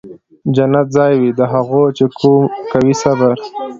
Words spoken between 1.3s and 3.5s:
د هغو چي کوي صبر